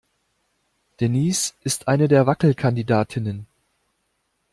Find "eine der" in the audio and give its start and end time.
1.87-2.25